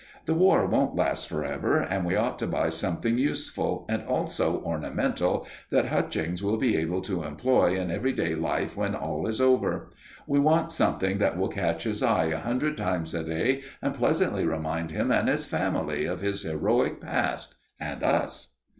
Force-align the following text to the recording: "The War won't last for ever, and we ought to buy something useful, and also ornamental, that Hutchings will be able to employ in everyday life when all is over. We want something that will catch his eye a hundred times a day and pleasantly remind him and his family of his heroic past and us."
"The 0.25 0.33
War 0.33 0.65
won't 0.65 0.95
last 0.95 1.29
for 1.29 1.45
ever, 1.45 1.77
and 1.79 2.03
we 2.03 2.15
ought 2.15 2.39
to 2.39 2.47
buy 2.47 2.69
something 2.69 3.19
useful, 3.19 3.85
and 3.87 4.01
also 4.01 4.59
ornamental, 4.63 5.45
that 5.69 5.89
Hutchings 5.89 6.41
will 6.41 6.57
be 6.57 6.75
able 6.75 7.01
to 7.01 7.21
employ 7.21 7.79
in 7.79 7.91
everyday 7.91 8.33
life 8.33 8.75
when 8.75 8.95
all 8.95 9.27
is 9.27 9.39
over. 9.39 9.91
We 10.25 10.39
want 10.39 10.71
something 10.71 11.19
that 11.19 11.37
will 11.37 11.49
catch 11.49 11.83
his 11.83 12.01
eye 12.01 12.25
a 12.31 12.39
hundred 12.39 12.77
times 12.77 13.13
a 13.13 13.21
day 13.23 13.61
and 13.79 13.93
pleasantly 13.93 14.43
remind 14.43 14.89
him 14.89 15.11
and 15.11 15.29
his 15.29 15.45
family 15.45 16.05
of 16.05 16.21
his 16.21 16.41
heroic 16.41 16.99
past 16.99 17.53
and 17.79 18.01
us." 18.01 18.55